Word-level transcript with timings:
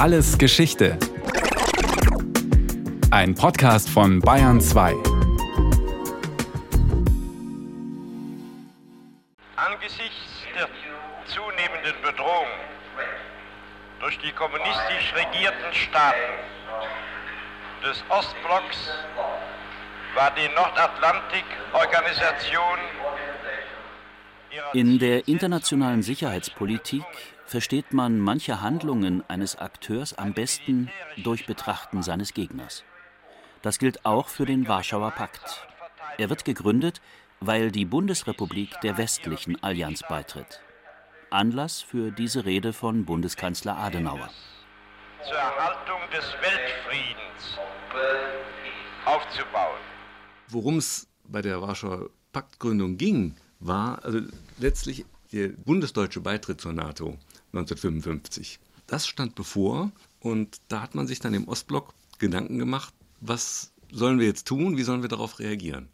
Alles 0.00 0.38
Geschichte. 0.38 0.96
Ein 3.10 3.34
Podcast 3.34 3.90
von 3.90 4.20
Bayern 4.20 4.58
2. 4.58 4.94
Angesichts 9.56 10.46
der 10.56 10.70
zunehmenden 11.26 12.00
Bedrohung 12.00 12.46
durch 14.00 14.18
die 14.20 14.32
kommunistisch 14.32 15.12
regierten 15.14 15.74
Staaten 15.74 16.32
des 17.84 18.02
Ostblocks 18.08 18.78
war 20.14 20.30
die 20.30 20.48
Nordatlantik-Organisation 20.54 22.78
in 24.72 24.98
der 24.98 25.28
internationalen 25.28 26.02
Sicherheitspolitik 26.02 27.04
versteht 27.50 27.92
man 27.92 28.20
manche 28.20 28.60
Handlungen 28.60 29.28
eines 29.28 29.56
Akteurs 29.56 30.16
am 30.16 30.34
besten 30.34 30.88
durch 31.16 31.46
Betrachten 31.46 32.00
seines 32.00 32.32
Gegners. 32.32 32.84
Das 33.60 33.80
gilt 33.80 34.06
auch 34.06 34.28
für 34.28 34.46
den 34.46 34.68
Warschauer 34.68 35.10
Pakt. 35.10 35.66
Er 36.16 36.30
wird 36.30 36.44
gegründet, 36.44 37.00
weil 37.40 37.72
die 37.72 37.84
Bundesrepublik 37.84 38.80
der 38.82 38.96
westlichen 38.98 39.60
Allianz 39.64 40.04
beitritt. 40.08 40.60
Anlass 41.30 41.82
für 41.82 42.12
diese 42.12 42.44
Rede 42.44 42.72
von 42.72 43.04
Bundeskanzler 43.04 43.76
Adenauer. 43.76 44.30
Zur 45.24 45.36
Erhaltung 45.36 46.02
des 46.14 46.32
Weltfriedens 46.40 47.58
aufzubauen. 49.06 49.80
Worum 50.46 50.78
es 50.78 51.08
bei 51.24 51.42
der 51.42 51.60
Warschauer 51.60 52.10
Paktgründung 52.32 52.96
ging, 52.96 53.34
war 53.58 54.04
also 54.04 54.20
letztlich 54.58 55.04
der 55.32 55.48
bundesdeutsche 55.48 56.20
Beitritt 56.20 56.60
zur 56.60 56.72
NATO 56.72 57.18
1955. 57.52 58.58
Das 58.86 59.06
stand 59.06 59.34
bevor 59.34 59.92
und 60.20 60.60
da 60.68 60.82
hat 60.82 60.94
man 60.94 61.06
sich 61.06 61.20
dann 61.20 61.34
im 61.34 61.48
Ostblock 61.48 61.94
Gedanken 62.18 62.58
gemacht, 62.58 62.92
was 63.20 63.72
sollen 63.92 64.18
wir 64.18 64.26
jetzt 64.26 64.46
tun, 64.46 64.76
wie 64.76 64.82
sollen 64.82 65.02
wir 65.02 65.08
darauf 65.08 65.38
reagieren. 65.38 65.88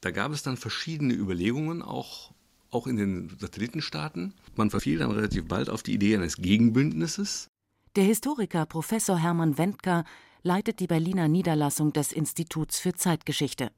Da 0.00 0.10
gab 0.10 0.32
es 0.32 0.42
dann 0.42 0.56
verschiedene 0.56 1.14
Überlegungen, 1.14 1.82
auch, 1.82 2.32
auch 2.70 2.86
in 2.86 2.96
den 2.96 3.36
Satellitenstaaten. 3.38 4.34
Man 4.54 4.70
verfiel 4.70 4.98
dann 4.98 5.10
relativ 5.10 5.46
bald 5.48 5.70
auf 5.70 5.82
die 5.82 5.94
Idee 5.94 6.16
eines 6.16 6.36
Gegenbündnisses. 6.36 7.48
Der 7.96 8.04
Historiker 8.04 8.66
Professor 8.66 9.18
Hermann 9.18 9.58
Wendker 9.58 10.04
leitet 10.42 10.80
die 10.80 10.86
Berliner 10.86 11.28
Niederlassung 11.28 11.92
des 11.92 12.12
Instituts 12.12 12.78
für 12.78 12.94
Zeitgeschichte. 12.94 13.70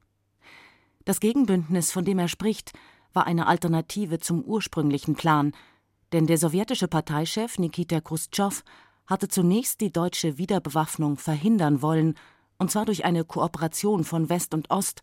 Das 1.05 1.19
Gegenbündnis, 1.19 1.91
von 1.91 2.05
dem 2.05 2.19
er 2.19 2.27
spricht, 2.27 2.73
war 3.13 3.25
eine 3.25 3.47
Alternative 3.47 4.19
zum 4.19 4.43
ursprünglichen 4.43 5.15
Plan, 5.15 5.53
denn 6.11 6.27
der 6.27 6.37
sowjetische 6.37 6.87
Parteichef 6.87 7.57
Nikita 7.57 8.01
Khrushchev 8.01 8.63
hatte 9.05 9.27
zunächst 9.27 9.81
die 9.81 9.91
deutsche 9.91 10.37
Wiederbewaffnung 10.37 11.17
verhindern 11.17 11.81
wollen, 11.81 12.15
und 12.57 12.71
zwar 12.71 12.85
durch 12.85 13.05
eine 13.05 13.23
Kooperation 13.23 14.03
von 14.03 14.29
West 14.29 14.53
und 14.53 14.69
Ost. 14.69 15.01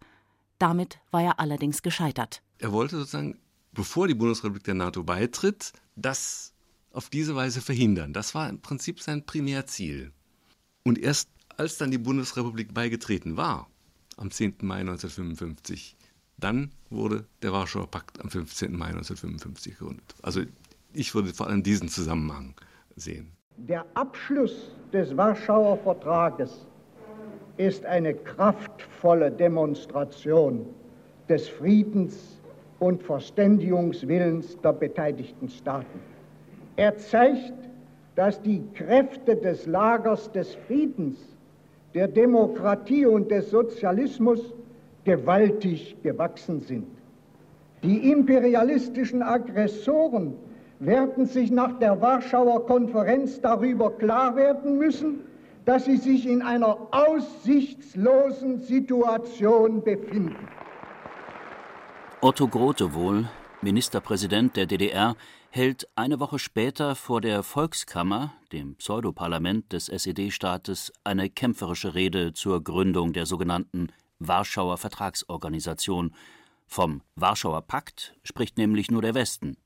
Damit 0.58 0.98
war 1.10 1.22
er 1.22 1.40
allerdings 1.40 1.82
gescheitert. 1.82 2.42
Er 2.58 2.72
wollte 2.72 2.96
sozusagen, 2.96 3.38
bevor 3.72 4.08
die 4.08 4.14
Bundesrepublik 4.14 4.64
der 4.64 4.74
NATO 4.74 5.02
beitritt, 5.02 5.72
das 5.96 6.52
auf 6.92 7.10
diese 7.10 7.34
Weise 7.34 7.60
verhindern. 7.60 8.12
Das 8.12 8.34
war 8.34 8.48
im 8.48 8.60
Prinzip 8.60 9.00
sein 9.00 9.26
Primärziel. 9.26 10.12
Und 10.84 10.98
erst 10.98 11.28
als 11.56 11.78
dann 11.78 11.90
die 11.90 11.98
Bundesrepublik 11.98 12.72
beigetreten 12.72 13.36
war, 13.36 13.68
am 14.16 14.30
10. 14.30 14.56
Mai 14.62 14.80
1955, 14.80 15.96
dann 16.38 16.70
wurde 16.90 17.26
der 17.42 17.52
Warschauer 17.52 17.90
Pakt 17.90 18.20
am 18.20 18.30
15. 18.30 18.72
Mai 18.72 18.88
1955 18.88 19.78
gegründet. 19.78 20.14
Also 20.22 20.42
ich 20.98 21.14
würde 21.14 21.28
vor 21.32 21.46
allem 21.46 21.62
diesen 21.62 21.88
Zusammenhang 21.88 22.54
sehen. 22.96 23.32
Der 23.56 23.84
Abschluss 23.94 24.74
des 24.92 25.16
Warschauer 25.16 25.76
Vertrages 25.78 26.66
ist 27.56 27.84
eine 27.84 28.14
kraftvolle 28.14 29.30
Demonstration 29.30 30.66
des 31.28 31.48
Friedens 31.48 32.40
und 32.78 33.02
Verständigungswillens 33.02 34.58
der 34.60 34.72
beteiligten 34.72 35.48
Staaten. 35.48 36.00
Er 36.76 36.96
zeigt, 36.98 37.54
dass 38.14 38.40
die 38.42 38.62
Kräfte 38.74 39.36
des 39.36 39.66
Lagers 39.66 40.30
des 40.32 40.54
Friedens, 40.66 41.18
der 41.94 42.08
Demokratie 42.08 43.06
und 43.06 43.30
des 43.30 43.50
Sozialismus 43.50 44.54
gewaltig 45.04 45.96
gewachsen 46.02 46.60
sind. 46.60 46.86
Die 47.82 48.10
imperialistischen 48.10 49.22
Aggressoren 49.22 50.34
werden 50.78 51.26
sich 51.26 51.50
nach 51.50 51.78
der 51.78 52.00
Warschauer 52.00 52.66
Konferenz 52.66 53.40
darüber 53.40 53.90
klar 53.90 54.36
werden 54.36 54.78
müssen, 54.78 55.20
dass 55.64 55.84
sie 55.84 55.96
sich 55.96 56.26
in 56.26 56.42
einer 56.42 56.78
aussichtslosen 56.92 58.60
Situation 58.60 59.82
befinden. 59.82 60.36
Otto 62.20 62.48
Grote 62.48 62.94
wohl, 62.94 63.28
Ministerpräsident 63.62 64.56
der 64.56 64.66
DDR, 64.66 65.16
hält 65.50 65.88
eine 65.96 66.20
Woche 66.20 66.38
später 66.38 66.94
vor 66.94 67.20
der 67.20 67.42
Volkskammer, 67.42 68.32
dem 68.52 68.76
Pseudoparlament 68.76 69.72
des 69.72 69.88
SED-Staates, 69.88 70.92
eine 71.02 71.30
kämpferische 71.30 71.94
Rede 71.94 72.32
zur 72.32 72.62
Gründung 72.62 73.12
der 73.12 73.26
sogenannten 73.26 73.88
Warschauer 74.18 74.76
Vertragsorganisation. 74.76 76.14
Vom 76.66 77.02
Warschauer 77.14 77.62
Pakt 77.62 78.14
spricht 78.22 78.58
nämlich 78.58 78.90
nur 78.90 79.02
der 79.02 79.14
Westen. 79.14 79.56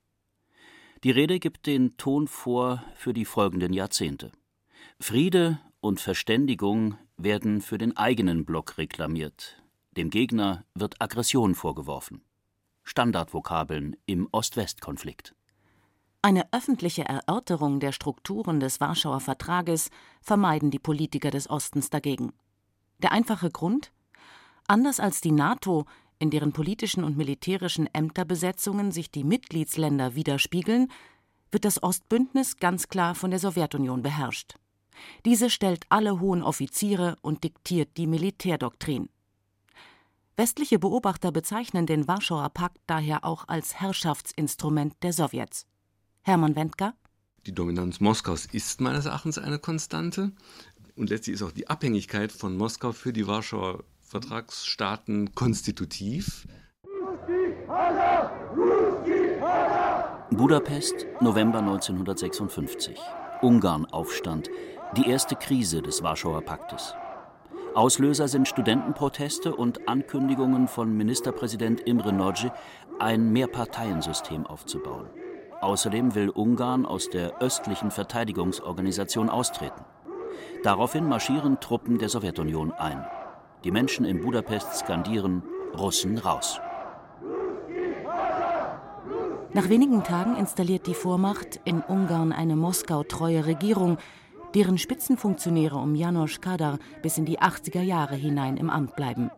Die 1.03 1.11
Rede 1.11 1.39
gibt 1.39 1.67
den 1.67 1.97
Ton 1.97 2.29
vor 2.29 2.85
für 2.95 3.15
die 3.15 3.25
folgenden 3.25 3.73
Jahrzehnte. 3.73 4.33
Friede 4.99 5.59
und 5.81 5.99
Verständigung 5.99 6.99
werden 7.17 7.63
für 7.63 7.79
den 7.79 7.97
eigenen 7.97 8.45
Block 8.45 8.77
reklamiert. 8.77 9.63
Dem 9.93 10.11
Gegner 10.11 10.67
wird 10.75 11.01
Aggression 11.01 11.55
vorgeworfen. 11.55 12.23
Standardvokabeln 12.83 13.97
im 14.05 14.29
Ost-West-Konflikt. 14.31 15.35
Eine 16.21 16.53
öffentliche 16.53 17.07
Erörterung 17.07 17.81
der 17.81 17.93
Strukturen 17.93 18.61
des 18.61 18.79
Warschauer 18.79 19.21
Vertrages 19.21 19.89
vermeiden 20.21 20.71
die 20.71 20.79
Politiker 20.79 21.31
des 21.31 21.49
Ostens 21.49 21.89
dagegen. 21.89 22.35
Der 22.99 23.13
einfache 23.13 23.51
Grund? 23.51 23.91
Anders 24.67 25.01
als 25.01 25.23
die 25.23 25.33
NATO, 25.33 25.87
in 26.21 26.31
deren 26.31 26.53
politischen 26.53 27.03
und 27.03 27.17
militärischen 27.17 27.93
Ämterbesetzungen 27.93 28.93
sich 28.93 29.11
die 29.11 29.25
Mitgliedsländer 29.25 30.15
widerspiegeln, 30.15 30.89
wird 31.51 31.65
das 31.65 31.83
Ostbündnis 31.83 32.59
ganz 32.59 32.89
klar 32.89 33.15
von 33.17 33.31
der 33.31 33.41
Sowjetunion 33.41 34.03
beherrscht. 34.03 34.55
Diese 35.25 35.51
stellt 35.51 35.87
alle 35.89 36.21
hohen 36.21 36.43
Offiziere 36.43 37.17
und 37.23 37.43
diktiert 37.43 37.97
die 37.97 38.07
Militärdoktrin. 38.07 39.09
Westliche 40.37 40.79
Beobachter 40.79 41.33
bezeichnen 41.33 41.87
den 41.87 42.07
Warschauer 42.07 42.51
Pakt 42.51 42.79
daher 42.87 43.25
auch 43.25 43.49
als 43.49 43.81
Herrschaftsinstrument 43.81 44.95
der 45.03 45.13
Sowjets. 45.13 45.67
Hermann 46.23 46.55
Wendker 46.55 46.95
Die 47.47 47.55
Dominanz 47.55 48.01
Moskaus 48.01 48.47
ist 48.47 48.81
meines 48.81 49.07
Erachtens 49.07 49.39
eine 49.39 49.59
Konstante 49.59 50.33
und 50.97 51.09
letztlich 51.09 51.35
ist 51.35 51.43
auch 51.43 51.53
die 51.53 51.69
Abhängigkeit 51.69 52.31
von 52.31 52.57
Moskau 52.57 52.93
für 52.93 53.13
die 53.13 53.27
Warschauer 53.27 53.85
Vertragsstaaten 54.11 55.37
konstitutiv. 55.37 56.49
Budapest, 60.33 61.07
November 61.21 61.61
1956. 61.61 62.99
Ungarnaufstand, 63.41 64.51
die 64.97 65.09
erste 65.09 65.37
Krise 65.37 65.81
des 65.81 66.03
Warschauer 66.03 66.43
Paktes. 66.43 66.97
Auslöser 67.77 68.27
sind 68.27 68.49
Studentenproteste 68.49 69.55
und 69.55 69.89
Ankündigungen 69.89 70.67
von 70.67 70.93
Ministerpräsident 70.97 71.83
Imre 71.83 72.13
Nagy, 72.13 72.51
ein 72.99 73.33
Mehrparteiensystem 73.33 74.45
aufzubauen. 74.45 75.09
Außerdem 75.61 76.17
will 76.17 76.31
Ungarn 76.31 76.85
aus 76.85 77.11
der 77.11 77.41
östlichen 77.41 77.93
Verteidigungsorganisation 77.93 79.31
austreten. 79.31 79.85
Daraufhin 80.65 81.07
marschieren 81.07 81.61
Truppen 81.61 81.99
der 81.99 82.09
Sowjetunion 82.09 82.73
ein. 82.73 83.07
Die 83.65 83.71
Menschen 83.71 84.07
in 84.07 84.23
Budapest 84.23 84.75
skandieren 84.75 85.43
Russen 85.77 86.17
raus. 86.17 86.61
Nach 89.53 89.69
wenigen 89.69 90.03
Tagen 90.03 90.37
installiert 90.37 90.87
die 90.87 90.95
Vormacht 90.95 91.61
in 91.65 91.83
Ungarn 91.83 92.33
eine 92.33 92.57
Moskau-treue 92.57 93.45
Regierung, 93.45 93.99
deren 94.55 94.79
Spitzenfunktionäre 94.79 95.77
um 95.77 95.95
Janos 95.95 96.41
Kadar 96.41 96.79
bis 97.03 97.19
in 97.19 97.27
die 97.27 97.39
80er 97.39 97.83
Jahre 97.83 98.15
hinein 98.15 98.57
im 98.57 98.71
Amt 98.71 98.97
bleiben. 98.97 99.31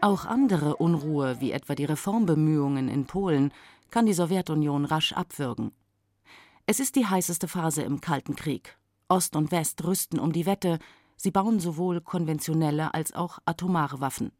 Auch 0.00 0.24
andere 0.24 0.76
Unruhe, 0.76 1.40
wie 1.40 1.52
etwa 1.52 1.76
die 1.76 1.84
Reformbemühungen 1.84 2.88
in 2.88 3.06
Polen, 3.06 3.52
kann 3.90 4.06
die 4.06 4.14
Sowjetunion 4.14 4.84
rasch 4.84 5.12
abwürgen. 5.12 5.70
Es 6.66 6.80
ist 6.80 6.96
die 6.96 7.06
heißeste 7.06 7.46
Phase 7.46 7.82
im 7.82 8.00
Kalten 8.00 8.34
Krieg. 8.34 8.76
Ost 9.08 9.36
und 9.36 9.52
West 9.52 9.84
rüsten 9.84 10.18
um 10.18 10.32
die 10.32 10.46
Wette, 10.46 10.80
Sie 11.16 11.30
bauen 11.30 11.60
sowohl 11.60 12.00
konventionelle 12.00 12.94
als 12.94 13.12
auch 13.14 13.38
atomare 13.44 14.00
Waffen. 14.00 14.32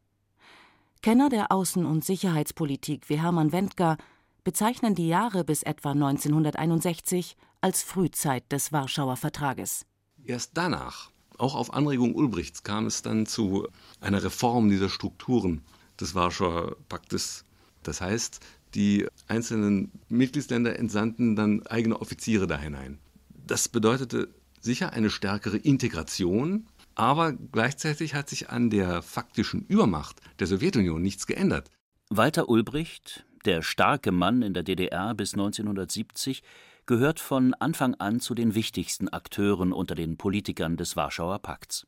Kenner 1.01 1.29
der 1.29 1.51
Außen- 1.51 1.85
und 1.85 2.03
Sicherheitspolitik 2.03 3.09
wie 3.09 3.19
Hermann 3.19 3.51
Wendker 3.51 3.97
bezeichnen 4.43 4.95
die 4.95 5.07
Jahre 5.07 5.43
bis 5.43 5.63
etwa 5.63 5.91
1961 5.91 7.37
als 7.61 7.83
Frühzeit 7.83 8.51
des 8.51 8.71
Warschauer 8.71 9.17
Vertrages. 9.17 9.85
Erst 10.23 10.51
danach, 10.53 11.11
auch 11.37 11.55
auf 11.55 11.73
Anregung 11.73 12.15
Ulbrichts, 12.15 12.63
kam 12.63 12.85
es 12.85 13.01
dann 13.01 13.25
zu 13.25 13.67
einer 13.99 14.23
Reform 14.23 14.69
dieser 14.69 14.89
Strukturen 14.89 15.63
des 15.99 16.15
Warschauer 16.15 16.75
Paktes. 16.89 17.45
Das 17.83 18.01
heißt, 18.01 18.39
die 18.73 19.07
einzelnen 19.27 19.91
Mitgliedsländer 20.09 20.77
entsandten 20.77 21.35
dann 21.35 21.65
eigene 21.67 21.99
Offiziere 21.99 22.45
da 22.47 22.57
hinein. 22.57 22.99
Das 23.47 23.69
bedeutete 23.69 24.29
sicher 24.65 24.91
eine 24.91 25.09
stärkere 25.09 25.57
Integration, 25.57 26.67
aber 26.95 27.33
gleichzeitig 27.33 28.15
hat 28.15 28.29
sich 28.29 28.49
an 28.49 28.69
der 28.69 29.01
faktischen 29.01 29.65
Übermacht 29.65 30.19
der 30.39 30.47
Sowjetunion 30.47 31.01
nichts 31.01 31.27
geändert. 31.27 31.69
Walter 32.09 32.49
Ulbricht, 32.49 33.25
der 33.45 33.61
starke 33.61 34.11
Mann 34.11 34.41
in 34.41 34.53
der 34.53 34.63
DDR 34.63 35.13
bis 35.13 35.33
1970, 35.33 36.43
gehört 36.85 37.19
von 37.19 37.53
Anfang 37.55 37.95
an 37.95 38.19
zu 38.19 38.35
den 38.35 38.55
wichtigsten 38.55 39.07
Akteuren 39.09 39.71
unter 39.71 39.95
den 39.95 40.17
Politikern 40.17 40.77
des 40.77 40.95
Warschauer 40.95 41.39
Pakts. 41.39 41.87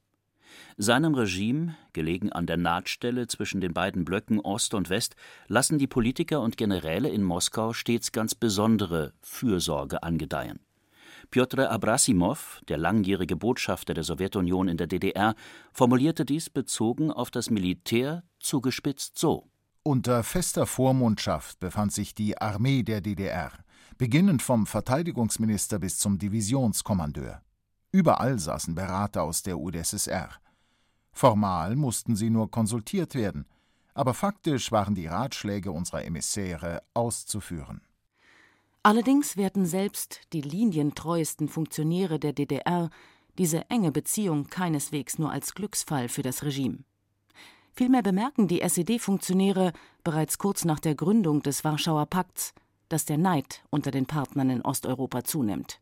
Seinem 0.78 1.14
Regime, 1.14 1.76
gelegen 1.94 2.32
an 2.32 2.46
der 2.46 2.58
Nahtstelle 2.58 3.28
zwischen 3.28 3.62
den 3.62 3.74
beiden 3.74 4.06
Blöcken 4.06 4.40
Ost 4.40 4.74
und 4.74 4.90
West, 4.90 5.16
lassen 5.48 5.78
die 5.78 5.88
Politiker 5.88 6.42
und 6.42 6.58
Generäle 6.58 7.10
in 7.10 7.24
Moskau 7.24 7.74
stets 7.74 8.12
ganz 8.12 8.34
besondere 8.34 9.14
Fürsorge 9.22 10.04
angedeihen. 10.04 10.60
Pjotr 11.30 11.70
Abrasimow, 11.70 12.62
der 12.68 12.78
langjährige 12.78 13.36
Botschafter 13.36 13.94
der 13.94 14.04
Sowjetunion 14.04 14.68
in 14.68 14.78
der 14.78 14.88
DDR, 14.88 15.36
formulierte 15.74 16.26
dies 16.26 16.50
bezogen 16.50 17.12
auf 17.12 17.32
das 17.32 17.50
Militär 17.50 18.24
zugespitzt 18.40 19.18
so: 19.18 19.50
Unter 19.84 20.24
fester 20.24 20.66
Vormundschaft 20.66 21.60
befand 21.60 21.92
sich 21.92 22.16
die 22.16 22.38
Armee 22.38 22.84
der 22.84 23.02
DDR, 23.02 23.52
beginnend 23.98 24.42
vom 24.42 24.66
Verteidigungsminister 24.66 25.80
bis 25.80 26.00
zum 26.00 26.18
Divisionskommandeur. 26.18 27.42
Überall 27.92 28.40
saßen 28.40 28.76
Berater 28.76 29.24
aus 29.24 29.44
der 29.44 29.58
UdSSR. 29.58 30.30
Formal 31.12 31.76
mussten 31.76 32.16
sie 32.16 32.30
nur 32.30 32.52
konsultiert 32.52 33.16
werden, 33.16 33.48
aber 33.94 34.14
faktisch 34.14 34.72
waren 34.72 34.94
die 34.94 35.08
Ratschläge 35.08 35.72
unserer 35.72 36.06
Emissäre 36.06 36.84
auszuführen. 36.94 37.82
Allerdings 38.84 39.38
werten 39.38 39.66
selbst 39.66 40.22
die 40.34 40.42
linientreuesten 40.42 41.50
Funktionäre 41.50 42.20
der 42.20 42.34
DDR 42.34 42.90
diese 43.38 43.70
enge 43.70 43.92
Beziehung 43.92 44.48
keineswegs 44.48 45.20
nur 45.20 45.32
als 45.32 45.54
Glücksfall 45.54 46.10
für 46.10 46.22
das 46.22 46.44
Regime. 46.44 46.80
Vielmehr 47.74 48.02
bemerken 48.02 48.48
die 48.48 48.62
SED-Funktionäre 48.62 49.72
bereits 50.04 50.40
kurz 50.40 50.66
nach 50.66 50.80
der 50.80 50.96
Gründung 50.96 51.44
des 51.44 51.64
Warschauer 51.64 52.08
Pakts, 52.08 52.54
dass 52.90 53.06
der 53.06 53.18
Neid 53.18 53.64
unter 53.70 53.92
den 53.92 54.08
Partnern 54.08 54.50
in 54.50 54.62
Osteuropa 54.62 55.24
zunimmt. 55.24 55.80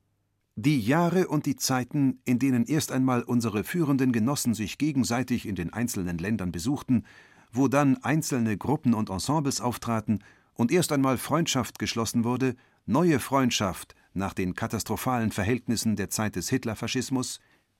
Die 0.58 0.80
Jahre 0.80 1.28
und 1.28 1.46
die 1.46 1.56
Zeiten, 1.56 2.20
in 2.26 2.40
denen 2.40 2.66
erst 2.66 2.92
einmal 2.92 3.24
unsere 3.24 3.64
führenden 3.64 4.12
Genossen 4.12 4.54
sich 4.54 4.78
gegenseitig 4.78 5.46
in 5.46 5.56
den 5.56 5.72
einzelnen 5.74 6.18
Ländern 6.18 6.52
besuchten, 6.52 7.06
wo 7.52 7.68
dann 7.68 7.98
einzelne 8.04 8.58
Gruppen 8.58 8.94
und 8.94 9.10
Ensembles 9.10 9.62
auftraten 9.62 10.24
und 10.54 10.72
erst 10.72 10.92
einmal 10.92 11.18
Freundschaft 11.18 11.80
geschlossen 11.80 12.24
wurde, 12.24 12.56
neue 12.86 13.20
Freundschaft 13.20 13.96
nach 14.14 14.34
den 14.34 14.56
katastrophalen 14.56 15.32
Verhältnissen 15.32 15.96
der 15.96 16.10
Zeit 16.10 16.36
des 16.36 16.50
Hitlerfaschismus, 16.50 17.40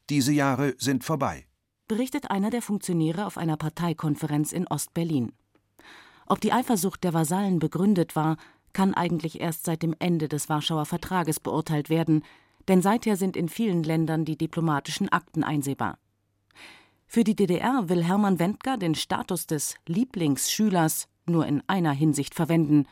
diese 0.10 0.34
Jahre 0.34 0.76
sind 0.78 1.04
vorbei. 1.04 1.46
Berichtet 1.88 2.32
einer 2.32 2.50
der 2.50 2.62
Funktionäre 2.62 3.26
auf 3.26 3.38
einer 3.38 3.58
Parteikonferenz 3.58 4.52
in 4.52 4.68
Ostberlin. 4.68 5.32
Ob 6.28 6.42
die 6.42 6.52
Eifersucht 6.52 7.04
der 7.04 7.14
Vasallen 7.14 7.60
begründet 7.60 8.16
war, 8.16 8.38
kann 8.74 8.94
eigentlich 8.94 9.40
erst 9.40 9.66
seit 9.66 9.84
dem 9.84 9.96
Ende 10.00 10.28
des 10.28 10.50
Warschauer 10.50 10.86
Vertrages 10.86 11.40
beurteilt 11.40 11.90
werden, 11.90 12.24
denn 12.68 12.82
seither 12.82 13.16
sind 13.16 13.38
in 13.38 13.48
vielen 13.48 13.84
Ländern 13.84 14.26
die 14.26 14.38
diplomatischen 14.38 15.10
Akten 15.10 15.44
einsehbar. 15.44 15.98
Für 17.08 17.24
die 17.24 17.36
DDR 17.36 17.88
will 17.88 18.04
Hermann 18.04 18.40
Wendker 18.40 18.78
den 18.78 18.96
Status 18.96 19.46
des 19.46 19.76
Lieblingsschülers 19.86 21.08
nur 21.28 21.46
in 21.46 21.64
einer 21.68 21.92
Hinsicht 21.92 22.34
verwenden, 22.34 22.88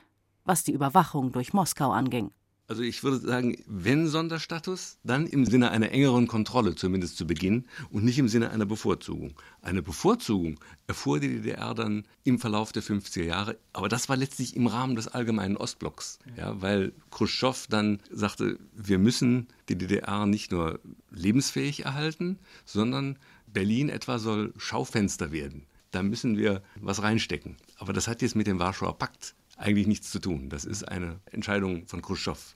was 0.45 0.63
die 0.63 0.73
Überwachung 0.73 1.31
durch 1.31 1.53
Moskau 1.53 1.91
anging. 1.91 2.31
Also 2.65 2.81
ich 2.81 3.03
würde 3.03 3.17
sagen, 3.17 3.57
wenn 3.67 4.07
Sonderstatus, 4.07 4.97
dann 5.03 5.27
im 5.27 5.45
Sinne 5.45 5.71
einer 5.71 5.91
engeren 5.91 6.27
Kontrolle, 6.27 6.75
zumindest 6.75 7.17
zu 7.17 7.27
Beginn, 7.27 7.65
und 7.89 8.05
nicht 8.05 8.17
im 8.19 8.29
Sinne 8.29 8.51
einer 8.51 8.65
Bevorzugung. 8.65 9.33
Eine 9.61 9.81
Bevorzugung 9.81 10.57
erfuhr 10.87 11.19
die 11.19 11.27
DDR 11.27 11.73
dann 11.73 12.05
im 12.23 12.39
Verlauf 12.39 12.71
der 12.71 12.81
50er 12.81 13.23
Jahre, 13.23 13.57
aber 13.73 13.89
das 13.89 14.07
war 14.07 14.15
letztlich 14.15 14.55
im 14.55 14.67
Rahmen 14.67 14.95
des 14.95 15.09
allgemeinen 15.09 15.57
Ostblocks, 15.57 16.19
ja, 16.37 16.61
weil 16.61 16.93
Khrushchev 17.11 17.67
dann 17.69 17.99
sagte, 18.09 18.57
wir 18.73 18.97
müssen 18.97 19.47
die 19.67 19.77
DDR 19.77 20.25
nicht 20.25 20.53
nur 20.53 20.79
lebensfähig 21.11 21.83
erhalten, 21.83 22.39
sondern 22.63 23.19
Berlin 23.45 23.89
etwa 23.89 24.19
soll 24.19 24.53
Schaufenster 24.57 25.33
werden. 25.33 25.67
Da 25.91 26.01
müssen 26.01 26.37
wir 26.37 26.63
was 26.81 27.03
reinstecken. 27.03 27.57
Aber 27.77 27.93
das 27.93 28.07
hat 28.07 28.21
jetzt 28.23 28.35
mit 28.35 28.47
dem 28.47 28.57
Warschauer 28.57 28.97
Pakt 28.97 29.35
eigentlich 29.57 29.87
nichts 29.87 30.11
zu 30.11 30.19
tun. 30.19 30.49
Das 30.49 30.65
ist 30.65 30.83
eine 30.83 31.19
Entscheidung 31.31 31.87
von 31.87 32.01
Khrushchev. 32.01 32.55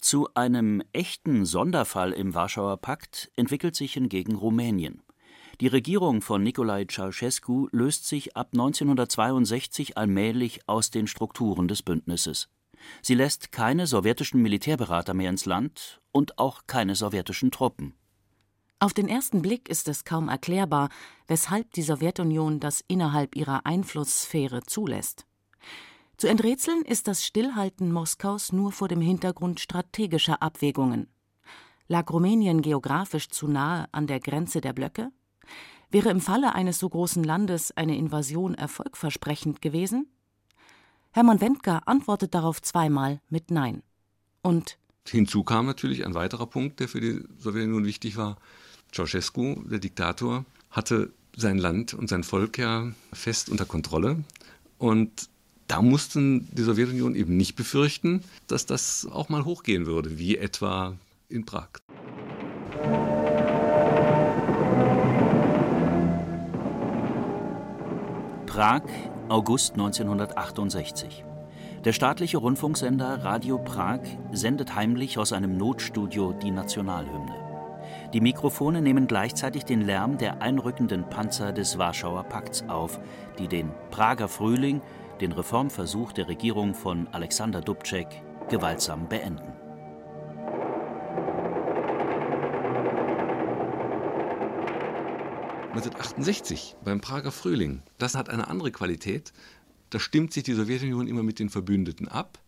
Zu 0.00 0.28
einem 0.34 0.82
echten 0.92 1.44
Sonderfall 1.44 2.12
im 2.12 2.34
Warschauer 2.34 2.76
Pakt 2.76 3.30
entwickelt 3.36 3.74
sich 3.74 3.94
hingegen 3.94 4.36
Rumänien. 4.36 5.02
Die 5.60 5.66
Regierung 5.66 6.22
von 6.22 6.44
Nicolae 6.44 6.86
Ceausescu 6.86 7.66
löst 7.72 8.06
sich 8.06 8.36
ab 8.36 8.50
1962 8.52 9.96
allmählich 9.96 10.60
aus 10.68 10.90
den 10.92 11.08
Strukturen 11.08 11.66
des 11.66 11.82
Bündnisses. 11.82 12.48
Sie 13.02 13.14
lässt 13.14 13.50
keine 13.50 13.88
sowjetischen 13.88 14.40
Militärberater 14.40 15.14
mehr 15.14 15.30
ins 15.30 15.46
Land 15.46 16.00
und 16.12 16.38
auch 16.38 16.68
keine 16.68 16.94
sowjetischen 16.94 17.50
Truppen. 17.50 17.94
Auf 18.78 18.94
den 18.94 19.08
ersten 19.08 19.42
Blick 19.42 19.68
ist 19.68 19.88
es 19.88 20.04
kaum 20.04 20.28
erklärbar, 20.28 20.90
weshalb 21.26 21.72
die 21.72 21.82
Sowjetunion 21.82 22.60
das 22.60 22.84
innerhalb 22.86 23.34
ihrer 23.34 23.66
Einflusssphäre 23.66 24.62
zulässt. 24.62 25.26
Zu 26.18 26.26
enträtseln 26.26 26.82
ist 26.82 27.06
das 27.06 27.24
Stillhalten 27.24 27.92
Moskaus 27.92 28.50
nur 28.50 28.72
vor 28.72 28.88
dem 28.88 29.00
Hintergrund 29.00 29.60
strategischer 29.60 30.42
Abwägungen. 30.42 31.06
Lag 31.86 32.10
Rumänien 32.10 32.60
geografisch 32.60 33.28
zu 33.28 33.46
nahe 33.46 33.86
an 33.92 34.08
der 34.08 34.18
Grenze 34.18 34.60
der 34.60 34.72
Blöcke? 34.72 35.12
Wäre 35.92 36.10
im 36.10 36.20
Falle 36.20 36.56
eines 36.56 36.80
so 36.80 36.88
großen 36.88 37.22
Landes 37.22 37.70
eine 37.76 37.96
Invasion 37.96 38.54
erfolgversprechend 38.54 39.62
gewesen? 39.62 40.08
Hermann 41.12 41.40
Wendker 41.40 41.86
antwortet 41.86 42.34
darauf 42.34 42.60
zweimal 42.62 43.20
mit 43.28 43.52
Nein. 43.52 43.84
Und 44.42 44.76
hinzu 45.06 45.44
kam 45.44 45.66
natürlich 45.66 46.04
ein 46.04 46.14
weiterer 46.14 46.46
Punkt, 46.46 46.80
der 46.80 46.88
für 46.88 47.00
die 47.00 47.22
Sowjetunion 47.38 47.84
wichtig 47.84 48.16
war. 48.16 48.38
Ceausescu, 48.92 49.62
der 49.70 49.78
Diktator, 49.78 50.44
hatte 50.68 51.12
sein 51.36 51.58
Land 51.58 51.94
und 51.94 52.08
sein 52.08 52.24
Volk 52.24 52.58
ja 52.58 52.90
fest 53.12 53.48
unter 53.50 53.66
Kontrolle. 53.66 54.24
Und 54.78 55.30
da 55.68 55.82
mussten 55.82 56.48
die 56.50 56.62
Sowjetunion 56.62 57.14
eben 57.14 57.36
nicht 57.36 57.54
befürchten, 57.54 58.24
dass 58.46 58.66
das 58.66 59.06
auch 59.10 59.28
mal 59.28 59.44
hochgehen 59.44 59.86
würde, 59.86 60.18
wie 60.18 60.36
etwa 60.36 60.96
in 61.28 61.44
Prag. 61.44 61.68
Prag, 68.46 68.82
August 69.28 69.74
1968. 69.74 71.24
Der 71.84 71.92
staatliche 71.92 72.38
Rundfunksender 72.38 73.22
Radio 73.22 73.58
Prag 73.58 74.00
sendet 74.32 74.74
heimlich 74.74 75.18
aus 75.18 75.32
einem 75.32 75.56
Notstudio 75.58 76.32
die 76.32 76.50
Nationalhymne. 76.50 77.34
Die 78.14 78.22
Mikrofone 78.22 78.80
nehmen 78.80 79.06
gleichzeitig 79.06 79.64
den 79.64 79.82
Lärm 79.82 80.16
der 80.16 80.40
einrückenden 80.40 81.08
Panzer 81.08 81.52
des 81.52 81.76
Warschauer 81.76 82.24
Pakts 82.24 82.64
auf, 82.68 82.98
die 83.38 83.48
den 83.48 83.70
Prager 83.90 84.28
Frühling 84.28 84.80
den 85.20 85.32
Reformversuch 85.32 86.12
der 86.12 86.28
Regierung 86.28 86.74
von 86.74 87.08
Alexander 87.08 87.60
Dubček 87.60 88.06
gewaltsam 88.48 89.08
beenden. 89.08 89.52
...1968 95.74 96.74
beim 96.82 97.00
Prager 97.00 97.30
Frühling. 97.30 97.82
Das 97.98 98.16
hat 98.16 98.30
eine 98.30 98.48
andere 98.48 98.72
Qualität. 98.72 99.32
Da 99.90 100.00
stimmt 100.00 100.32
sich 100.32 100.42
die 100.42 100.54
Sowjetunion 100.54 101.06
immer 101.06 101.22
mit 101.22 101.38
den 101.38 101.50
Verbündeten 101.50 102.08
ab. 102.08 102.38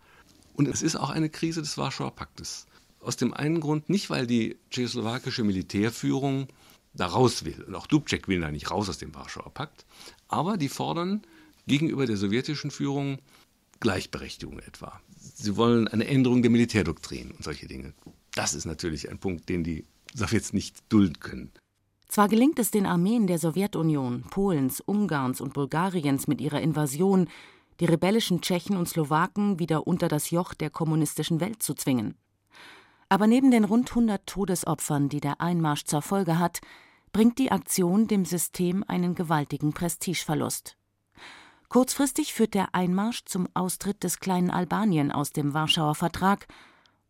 Und 0.55 0.67
es 0.67 0.83
ist 0.83 0.97
auch 0.97 1.11
eine 1.11 1.31
Krise 1.31 1.61
des 1.61 1.79
Warschauer 1.79 2.15
Paktes. 2.17 2.67
Aus 3.01 3.17
dem 3.17 3.33
einen 3.33 3.61
Grund 3.61 3.89
nicht, 3.89 4.11
weil 4.11 4.27
die 4.27 4.59
tschechoslowakische 4.71 5.45
Militärführung 5.45 6.49
da 6.93 7.07
raus 7.07 7.45
will. 7.45 7.63
Und 7.63 7.75
auch 7.75 7.87
Dubček 7.87 8.27
will 8.27 8.41
da 8.41 8.51
nicht 8.51 8.71
raus 8.71 8.89
aus 8.89 8.99
dem 8.99 9.15
Warschauer 9.15 9.55
Pakt. 9.55 9.87
Aber 10.29 10.57
die 10.57 10.69
fordern 10.69 11.23
gegenüber 11.67 12.07
der 12.07 12.17
sowjetischen 12.17 12.71
Führung 12.71 13.19
Gleichberechtigung 13.81 14.59
etwa. 14.59 15.01
Sie 15.17 15.57
wollen 15.57 15.89
eine 15.89 16.07
Änderung 16.07 16.43
der 16.43 16.51
Militärdoktrin 16.51 17.31
und 17.31 17.43
solche 17.43 17.67
Dinge. 17.67 17.95
Das 18.35 18.55
ist 18.55 18.67
natürlich 18.67 19.11
ein 19.11 19.19
Punkt, 19.19 19.49
den 19.49 19.65
die 19.65 19.87
Sowjets 20.15 20.53
nicht 20.53 20.77
dulden 20.91 21.19
können. 21.19 21.51
Zwar 22.09 22.29
gelingt 22.29 22.59
es 22.59 22.71
den 22.71 22.87
Armeen 22.87 23.27
der 23.27 23.39
Sowjetunion, 23.39 24.25
Polens, 24.31 24.81
Ungarns 24.81 25.41
und 25.41 25.55
Bulgariens 25.55 26.27
mit 26.27 26.41
ihrer 26.41 26.61
Invasion, 26.61 27.29
die 27.79 27.85
rebellischen 27.87 28.43
Tschechen 28.43 28.77
und 28.77 28.89
Slowaken 28.89 29.59
wieder 29.59 29.87
unter 29.87 30.09
das 30.09 30.31
Joch 30.31 30.53
der 30.53 30.71
kommunistischen 30.71 31.41
Welt 31.41 31.63
zu 31.63 31.75
zwingen. 31.75 32.17
Aber 33.09 33.27
neben 33.27 33.51
den 33.51 33.65
rund 33.65 33.91
100 33.91 34.27
Todesopfern, 34.27 35.09
die 35.09 35.21
der 35.21 35.41
Einmarsch 35.41 35.85
zur 35.85 36.03
Folge 36.03 36.39
hat, 36.39 36.61
bringt 37.13 37.39
die 37.39 37.51
Aktion 37.51 38.07
dem 38.07 38.25
System 38.25 38.85
einen 38.87 39.15
gewaltigen 39.15 39.73
Prestigeverlust. 39.73 40.77
Kurzfristig 41.73 42.35
führt 42.35 42.55
der 42.55 42.71
Einmarsch 42.73 43.25
zum 43.27 43.47
Austritt 43.55 44.03
des 44.03 44.19
kleinen 44.19 44.51
Albanien 44.51 45.13
aus 45.13 45.31
dem 45.31 45.55
Warschauer 45.55 45.95
Vertrag 45.95 46.49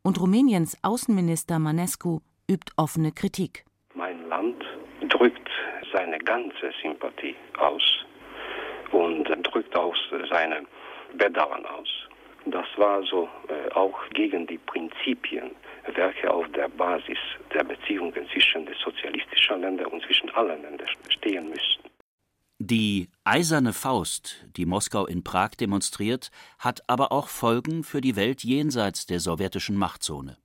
und 0.02 0.20
Rumäniens 0.20 0.76
Außenminister 0.82 1.58
Manescu 1.58 2.20
übt 2.46 2.70
offene 2.76 3.10
Kritik. 3.10 3.64
Mein 3.94 4.28
Land 4.28 4.62
drückt 5.08 5.48
seine 5.94 6.18
ganze 6.18 6.72
Sympathie 6.82 7.34
aus 7.58 8.04
und 8.92 9.24
drückt 9.44 9.74
auch 9.78 9.96
seine 10.30 10.66
Bedauern 11.16 11.64
aus. 11.64 11.88
Das 12.44 12.66
war 12.76 13.02
so 13.04 13.30
äh, 13.48 13.72
auch 13.72 13.98
gegen 14.10 14.46
die 14.46 14.58
Prinzipien, 14.58 15.52
welche 15.94 16.30
auf 16.30 16.46
der 16.52 16.68
Basis 16.68 17.18
der 17.54 17.64
Beziehungen 17.64 18.28
zwischen 18.30 18.66
den 18.66 18.76
sozialistischen 18.84 19.62
Ländern 19.62 19.86
und 19.86 20.02
zwischen 20.02 20.28
allen 20.34 20.60
Ländern 20.60 20.88
stehen 21.08 21.48
müssen. 21.48 21.89
Die 22.62 23.08
eiserne 23.24 23.72
Faust, 23.72 24.44
die 24.54 24.66
Moskau 24.66 25.06
in 25.06 25.24
Prag 25.24 25.52
demonstriert, 25.52 26.30
hat 26.58 26.82
aber 26.90 27.10
auch 27.10 27.28
Folgen 27.28 27.84
für 27.84 28.02
die 28.02 28.16
Welt 28.16 28.44
jenseits 28.44 29.06
der 29.06 29.18
sowjetischen 29.18 29.76
Machtzone. 29.76 30.36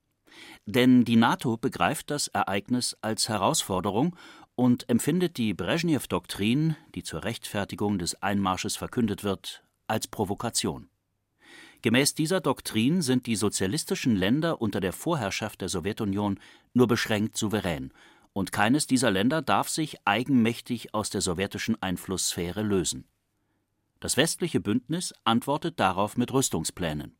Denn 0.66 1.04
die 1.04 1.18
NATO 1.18 1.58
begreift 1.58 2.10
das 2.12 2.30
Ereignis 2.30 2.96
als 3.02 3.28
Herausforderung 3.28 4.16
und 4.56 4.88
empfindet 4.88 5.36
die 5.36 5.54
Brezhnev-Doktrin, 5.54 6.78
die 6.96 7.04
zur 7.04 7.26
Rechtfertigung 7.26 8.00
des 8.00 8.24
Einmarsches 8.24 8.78
verkündet 8.78 9.26
wird, 9.26 9.66
als 9.88 10.08
Provokation. 10.08 10.88
Gemäß 11.82 12.16
dieser 12.16 12.40
Doktrin 12.40 13.02
sind 13.02 13.28
die 13.28 13.36
sozialistischen 13.36 14.16
Länder 14.16 14.62
unter 14.62 14.80
der 14.80 14.94
Vorherrschaft 14.94 15.60
der 15.60 15.68
Sowjetunion 15.68 16.40
nur 16.74 16.88
beschränkt 16.88 17.36
souverän, 17.36 17.92
und 18.36 18.52
keines 18.52 18.86
dieser 18.86 19.12
Länder 19.12 19.42
darf 19.42 19.70
sich 19.70 19.98
eigenmächtig 20.04 20.94
aus 20.94 21.10
der 21.10 21.22
sowjetischen 21.22 21.82
Einflusssphäre 21.82 22.64
lösen. 22.64 23.08
Das 24.02 24.18
westliche 24.18 24.60
Bündnis 24.60 25.14
antwortet 25.24 25.80
darauf 25.80 26.18
mit 26.18 26.34
Rüstungsplänen. 26.34 27.16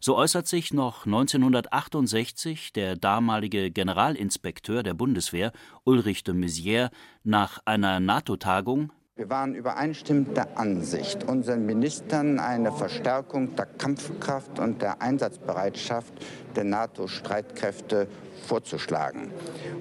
So 0.00 0.18
äußert 0.18 0.46
sich 0.46 0.74
noch 0.74 1.06
1968 1.06 2.74
der 2.74 2.94
damalige 2.94 3.70
Generalinspekteur 3.70 4.82
der 4.82 4.92
Bundeswehr 4.92 5.50
Ulrich 5.84 6.24
de 6.24 6.34
Maizière 6.34 6.90
nach 7.22 7.60
einer 7.64 7.98
NATO-Tagung 7.98 8.92
wir 9.16 9.30
waren 9.30 9.54
übereinstimmend 9.54 10.36
der 10.36 10.58
Ansicht, 10.58 11.22
unseren 11.22 11.64
Ministern 11.64 12.40
eine 12.40 12.72
Verstärkung 12.72 13.54
der 13.54 13.66
Kampfkraft 13.66 14.58
und 14.58 14.82
der 14.82 15.00
Einsatzbereitschaft 15.00 16.12
der 16.56 16.64
NATO-Streitkräfte 16.64 18.08
vorzuschlagen. 18.46 19.30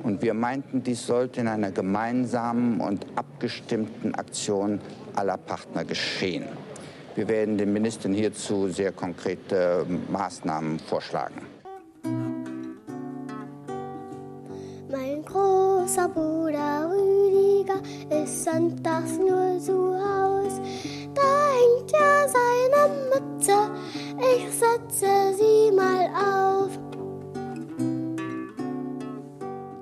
Und 0.03 0.21
wir 0.21 0.35
meinten, 0.35 0.83
dies 0.83 1.07
sollte 1.07 1.41
in 1.41 1.47
einer 1.47 1.71
gemeinsamen 1.71 2.79
und 2.79 3.07
abgestimmten 3.15 4.13
Aktion 4.13 4.79
aller 5.15 5.37
Partner 5.37 5.83
geschehen. 5.83 6.45
Wir 7.15 7.27
werden 7.27 7.57
den 7.57 7.73
Ministern 7.73 8.13
hierzu 8.13 8.69
sehr 8.69 8.91
konkrete 8.91 9.85
Maßnahmen 10.11 10.77
vorschlagen. 10.77 11.52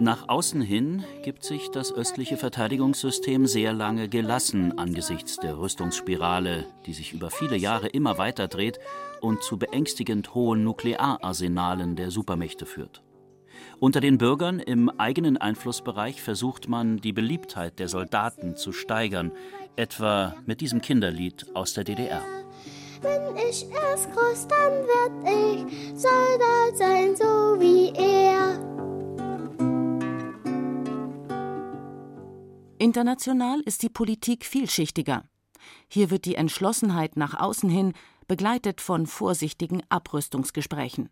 Nach 0.01 0.29
außen 0.29 0.61
hin 0.61 1.03
gibt 1.21 1.43
sich 1.43 1.69
das 1.69 1.93
östliche 1.93 2.35
Verteidigungssystem 2.35 3.45
sehr 3.45 3.71
lange 3.71 4.09
gelassen 4.09 4.75
angesichts 4.79 5.37
der 5.37 5.59
Rüstungsspirale, 5.59 6.65
die 6.87 6.93
sich 6.93 7.13
über 7.13 7.29
viele 7.29 7.55
Jahre 7.55 7.87
immer 7.87 8.17
weiter 8.17 8.47
dreht 8.47 8.79
und 9.19 9.43
zu 9.43 9.59
beängstigend 9.59 10.33
hohen 10.33 10.63
Nukleararsenalen 10.63 11.95
der 11.95 12.09
Supermächte 12.09 12.65
führt. 12.65 13.03
Unter 13.79 13.99
den 13.99 14.17
Bürgern 14.17 14.59
im 14.59 14.89
eigenen 14.89 15.37
Einflussbereich 15.37 16.19
versucht 16.19 16.67
man, 16.67 16.97
die 16.97 17.13
Beliebtheit 17.13 17.77
der 17.77 17.87
Soldaten 17.87 18.55
zu 18.55 18.71
steigern, 18.71 19.31
etwa 19.75 20.35
mit 20.47 20.61
diesem 20.61 20.81
Kinderlied 20.81 21.45
aus 21.53 21.75
der 21.75 21.83
DDR. 21.83 22.23
Wenn 23.03 23.35
ich 23.35 23.67
erst 23.69 24.11
groß, 24.13 24.47
dann 24.47 24.73
werd 24.81 25.29
ich 25.29 25.89
Soldat 25.95 26.75
sein, 26.75 27.15
so 27.15 27.59
wie 27.59 27.93
er. 27.95 28.80
International 32.81 33.59
ist 33.59 33.83
die 33.83 33.89
Politik 33.89 34.43
vielschichtiger. 34.43 35.23
Hier 35.87 36.09
wird 36.09 36.25
die 36.25 36.33
Entschlossenheit 36.33 37.15
nach 37.15 37.39
außen 37.39 37.69
hin 37.69 37.93
begleitet 38.27 38.81
von 38.81 39.05
vorsichtigen 39.05 39.83
Abrüstungsgesprächen. 39.89 41.11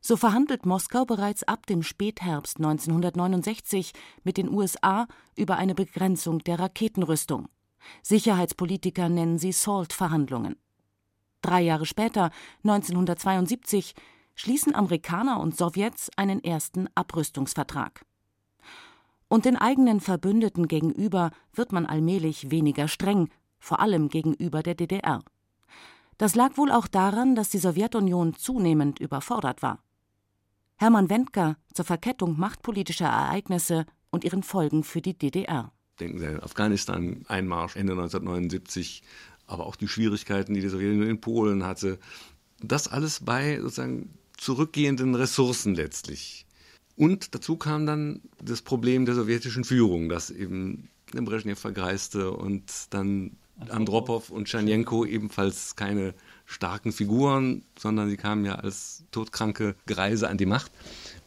So 0.00 0.16
verhandelt 0.16 0.66
Moskau 0.66 1.04
bereits 1.04 1.42
ab 1.42 1.66
dem 1.66 1.82
Spätherbst 1.82 2.58
1969 2.58 3.90
mit 4.22 4.36
den 4.36 4.48
USA 4.48 5.08
über 5.34 5.56
eine 5.56 5.74
Begrenzung 5.74 6.38
der 6.38 6.60
Raketenrüstung. 6.60 7.48
Sicherheitspolitiker 8.04 9.08
nennen 9.08 9.38
sie 9.38 9.50
SALT-Verhandlungen. 9.50 10.54
Drei 11.42 11.62
Jahre 11.62 11.86
später, 11.86 12.30
1972, 12.62 13.96
schließen 14.36 14.76
Amerikaner 14.76 15.40
und 15.40 15.56
Sowjets 15.56 16.08
einen 16.16 16.44
ersten 16.44 16.86
Abrüstungsvertrag 16.94 18.06
und 19.34 19.46
den 19.46 19.56
eigenen 19.56 19.98
Verbündeten 19.98 20.68
gegenüber 20.68 21.32
wird 21.52 21.72
man 21.72 21.86
allmählich 21.86 22.52
weniger 22.52 22.86
streng, 22.86 23.30
vor 23.58 23.80
allem 23.80 24.08
gegenüber 24.08 24.62
der 24.62 24.76
DDR. 24.76 25.24
Das 26.18 26.36
lag 26.36 26.56
wohl 26.56 26.70
auch 26.70 26.86
daran, 26.86 27.34
dass 27.34 27.48
die 27.48 27.58
Sowjetunion 27.58 28.36
zunehmend 28.36 29.00
überfordert 29.00 29.60
war. 29.60 29.82
Hermann 30.76 31.10
Wendker 31.10 31.56
zur 31.72 31.84
Verkettung 31.84 32.38
machtpolitischer 32.38 33.08
Ereignisse 33.08 33.86
und 34.10 34.22
ihren 34.22 34.44
Folgen 34.44 34.84
für 34.84 35.00
die 35.00 35.18
DDR. 35.18 35.72
Denken 35.98 36.20
Sie 36.20 36.28
an 36.28 36.40
Afghanistan, 36.40 37.24
Einmarsch 37.26 37.74
Ende 37.74 37.94
1979, 37.94 39.02
aber 39.48 39.66
auch 39.66 39.74
die 39.74 39.88
Schwierigkeiten, 39.88 40.54
die 40.54 40.60
die 40.60 40.68
Sowjetunion 40.68 41.10
in 41.10 41.20
Polen 41.20 41.64
hatte. 41.64 41.98
Das 42.60 42.86
alles 42.86 43.24
bei 43.24 43.58
sozusagen 43.60 44.16
zurückgehenden 44.36 45.16
Ressourcen 45.16 45.74
letztlich. 45.74 46.46
Und 46.96 47.34
dazu 47.34 47.56
kam 47.56 47.86
dann 47.86 48.20
das 48.42 48.62
Problem 48.62 49.04
der 49.04 49.14
sowjetischen 49.14 49.64
Führung, 49.64 50.08
dass 50.08 50.30
eben 50.30 50.88
Brezhnev 51.12 51.58
vergreiste 51.60 52.30
und 52.32 52.64
dann 52.90 53.36
Andropov 53.68 54.30
und 54.30 54.46
Tschernjenko 54.46 55.04
ebenfalls 55.04 55.76
keine 55.76 56.14
starken 56.44 56.92
Figuren, 56.92 57.62
sondern 57.78 58.10
sie 58.10 58.16
kamen 58.16 58.44
ja 58.44 58.56
als 58.56 59.04
todkranke 59.12 59.76
Greise 59.86 60.28
an 60.28 60.38
die 60.38 60.46
Macht. 60.46 60.72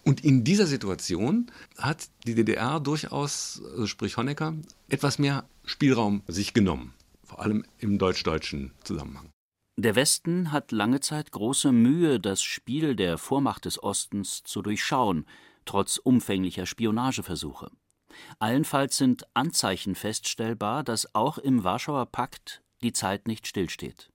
Und 0.04 0.24
in 0.24 0.44
dieser 0.44 0.68
Situation 0.68 1.52
hat 1.78 2.10
die 2.26 2.36
DDR 2.36 2.80
durchaus, 2.80 3.62
also 3.72 3.88
sprich 3.88 4.18
Honecker, 4.18 4.56
etwas 4.90 5.20
mehr 5.20 5.46
Spielraum 5.66 6.22
sich 6.28 6.54
genommen, 6.54 6.94
vor 7.24 7.42
allem 7.42 7.66
im 7.80 7.98
deutsch-deutschen 7.98 8.72
Zusammenhang. 8.84 9.30
Der 9.80 9.96
Westen 9.96 10.52
hat 10.52 10.72
lange 10.72 11.02
Zeit 11.02 11.32
große 11.32 11.72
Mühe, 11.72 12.20
das 12.20 12.42
Spiel 12.42 12.96
der 12.96 13.18
Vormacht 13.18 13.66
des 13.66 13.82
Ostens 13.82 14.44
zu 14.44 14.62
durchschauen, 14.62 15.26
trotz 15.68 15.98
umfänglicher 15.98 16.66
Spionageversuche. 16.66 17.70
Allenfalls 18.40 18.98
sind 18.98 19.26
Anzeichen 19.34 19.96
feststellbar, 19.96 20.84
dass 20.84 21.14
auch 21.14 21.38
im 21.38 21.64
Warschauer 21.64 22.08
Pakt 22.08 22.64
die 22.82 22.94
Zeit 22.94 23.28
nicht 23.28 23.48
stillsteht. 23.48 24.10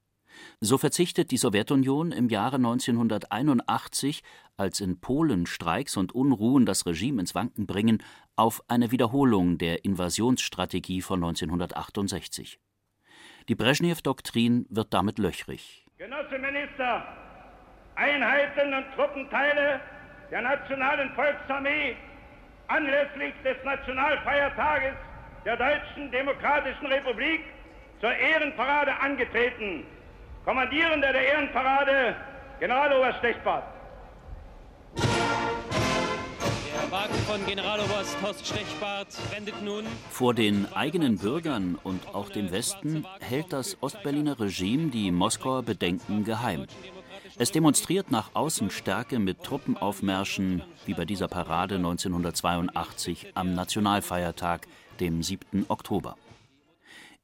So 0.61 0.79
verzichtet 0.79 1.31
die 1.31 1.37
Sowjetunion 1.37 2.11
im 2.11 2.29
Jahre 2.29 2.57
1981, 2.57 4.23
als 4.57 4.81
in 4.81 5.01
Polen 5.01 5.47
Streiks 5.47 5.97
und 5.97 6.15
Unruhen 6.15 6.67
das 6.67 6.87
Regime 6.87 7.21
ins 7.21 7.35
Wanken 7.35 7.67
bringen, 7.67 8.03
auf 8.35 8.63
eine 8.69 8.91
Wiederholung 8.91 9.59
der 9.59 9.85
Invasionsstrategie 9.85 11.03
von 11.03 11.23
1968. 11.23 12.59
Die 13.49 13.55
Brezhnev-Doktrin 13.55 14.67
wird 14.71 14.95
damit 14.95 15.19
löchrig. 15.19 15.85
Genosse 15.99 16.39
Minister, 16.39 17.07
Einheiten 17.95 18.73
und 18.73 18.85
Truppenteile 18.95 19.81
der 20.33 20.41
Nationalen 20.41 21.11
Volksarmee 21.11 21.95
anlässlich 22.67 23.35
des 23.45 23.63
Nationalfeiertages 23.65 24.95
der 25.45 25.57
Deutschen 25.59 26.11
Demokratischen 26.11 26.87
Republik 26.87 27.43
zur 28.01 28.15
Ehrenparade 28.15 28.93
angetreten. 28.99 29.85
Kommandierender 30.47 31.13
der 31.13 31.35
Ehrenparade, 31.35 32.17
Generaloberst 32.61 33.19
Stechbart. 33.19 33.65
Der 34.97 36.91
Wagen 36.91 37.15
von 37.27 37.47
Generaloberst 37.47 38.23
Horst 38.23 38.47
Stechbart 38.47 39.09
wendet 39.35 39.63
nun. 39.63 39.85
Vor 40.11 40.33
den 40.33 40.67
eigenen 40.73 41.19
Bürgern 41.19 41.79
und 41.83 42.15
auch 42.15 42.31
dem 42.31 42.51
Westen 42.51 43.07
hält 43.21 43.53
das 43.53 43.77
Ostberliner 43.83 44.41
Regime 44.41 44.91
die 44.91 45.11
Moskauer 45.11 45.63
Bedenken 45.63 46.25
geheim. 46.25 46.67
Es 47.43 47.51
demonstriert 47.51 48.13
nach 48.13 48.37
außen 48.37 48.71
Stärke 48.71 49.19
mit 49.19 49.43
Truppenaufmärschen 49.43 50.63
wie 50.87 50.95
bei 50.95 51.05
dieser 51.05 51.27
Parade 51.27 51.75
1982 51.75 53.33
am 53.35 53.55
Nationalfeiertag, 53.55 54.69
dem 55.01 55.25
7. 55.25 55.65
Oktober. 55.67 56.17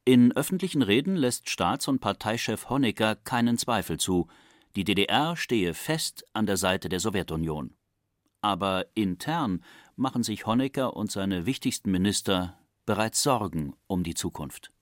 In 0.05 0.33
öffentlichen 0.37 0.83
Reden 0.83 1.15
lässt 1.15 1.49
Staats- 1.49 1.87
und 1.87 2.01
Parteichef 2.01 2.69
Honecker 2.69 3.15
keinen 3.15 3.59
Zweifel 3.59 4.01
zu, 4.01 4.27
die 4.75 4.83
DDR 4.83 5.37
stehe 5.37 5.73
fest 5.73 6.25
an 6.33 6.47
der 6.47 6.57
Seite 6.57 6.89
der 6.89 6.99
Sowjetunion. 6.99 7.77
Aber 8.41 8.87
intern 8.95 9.63
machen 9.95 10.25
sich 10.25 10.47
Honecker 10.47 10.97
und 10.97 11.13
seine 11.13 11.47
wichtigsten 11.47 11.93
Minister 11.93 12.59
bereits 12.87 13.23
Sorgen 13.23 13.77
um 13.87 14.03
die 14.03 14.15
Zukunft. 14.15 14.73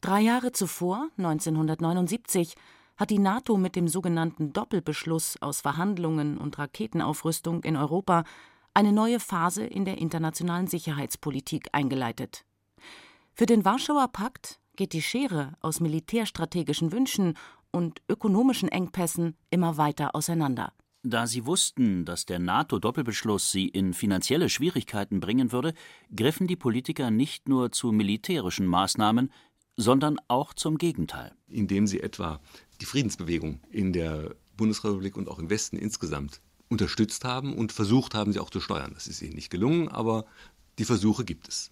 Drei 0.00 0.22
Jahre 0.22 0.52
zuvor, 0.52 1.10
1979, 1.18 2.54
hat 2.96 3.10
die 3.10 3.18
NATO 3.18 3.56
mit 3.56 3.76
dem 3.76 3.88
sogenannten 3.88 4.52
Doppelbeschluss 4.52 5.36
aus 5.40 5.60
Verhandlungen 5.60 6.38
und 6.38 6.58
Raketenaufrüstung 6.58 7.62
in 7.64 7.76
Europa 7.76 8.24
eine 8.74 8.92
neue 8.92 9.20
Phase 9.20 9.64
in 9.64 9.84
der 9.84 9.98
internationalen 9.98 10.66
Sicherheitspolitik 10.66 11.68
eingeleitet. 11.72 12.44
Für 13.32 13.46
den 13.46 13.64
Warschauer 13.64 14.08
Pakt 14.08 14.60
geht 14.76 14.92
die 14.92 15.02
Schere 15.02 15.54
aus 15.60 15.80
militärstrategischen 15.80 16.92
Wünschen 16.92 17.34
und 17.70 18.02
ökonomischen 18.08 18.68
Engpässen 18.68 19.36
immer 19.50 19.76
weiter 19.76 20.14
auseinander. 20.14 20.72
Da 21.02 21.26
sie 21.26 21.46
wussten, 21.46 22.04
dass 22.04 22.26
der 22.26 22.38
NATO-Doppelbeschluss 22.38 23.52
sie 23.52 23.68
in 23.68 23.94
finanzielle 23.94 24.48
Schwierigkeiten 24.48 25.20
bringen 25.20 25.52
würde, 25.52 25.72
griffen 26.14 26.46
die 26.46 26.56
Politiker 26.56 27.10
nicht 27.10 27.48
nur 27.48 27.70
zu 27.70 27.92
militärischen 27.92 28.66
Maßnahmen, 28.66 29.30
sondern 29.76 30.18
auch 30.26 30.52
zum 30.52 30.78
Gegenteil. 30.78 31.36
Indem 31.46 31.86
sie 31.86 32.00
etwa 32.00 32.40
die 32.80 32.86
Friedensbewegung 32.86 33.60
in 33.70 33.92
der 33.92 34.34
Bundesrepublik 34.56 35.16
und 35.16 35.28
auch 35.28 35.38
im 35.38 35.50
Westen 35.50 35.76
insgesamt 35.76 36.40
unterstützt 36.68 37.24
haben 37.24 37.54
und 37.54 37.72
versucht 37.72 38.14
haben, 38.14 38.32
sie 38.32 38.40
auch 38.40 38.50
zu 38.50 38.60
steuern. 38.60 38.92
Das 38.94 39.06
ist 39.06 39.22
ihnen 39.22 39.34
nicht 39.34 39.50
gelungen, 39.50 39.88
aber 39.88 40.26
die 40.78 40.84
Versuche 40.84 41.24
gibt 41.24 41.48
es. 41.48 41.70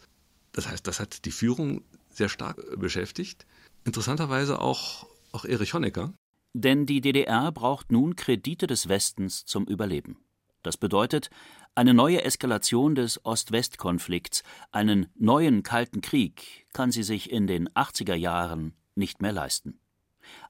Das 0.53 0.69
heißt, 0.69 0.87
das 0.87 1.01
hat 1.01 1.25
die 1.25 1.33
Führung 1.33 1.83
sehr 2.11 2.29
stark 2.29 2.79
beschäftigt. 2.79 3.47
Interessanterweise 3.85 4.61
auch, 4.61 5.07
auch 5.33 5.45
Erich 5.45 5.75
Honecker. 5.75 6.15
Denn 6.53 6.87
die 6.87 7.01
DDR 7.01 7.51
braucht 7.51 7.91
nun 7.91 8.15
Kredite 8.15 8.69
des 8.69 8.89
Westens 8.89 9.45
zum 9.45 9.65
Überleben. 9.67 10.19
Das 10.63 10.77
bedeutet 10.77 11.29
eine 11.75 11.93
neue 11.93 12.23
Eskalation 12.23 12.95
des 12.95 13.25
Ost-West-Konflikts, 13.25 14.45
einen 14.71 15.09
neuen 15.17 15.65
Kalten 15.65 16.01
Krieg 16.01 16.67
kann 16.73 16.93
sie 16.93 17.03
sich 17.03 17.31
in 17.31 17.49
den 17.49 17.69
80er 17.71 18.15
Jahren 18.15 18.75
nicht 18.95 19.21
mehr 19.21 19.33
leisten. 19.33 19.81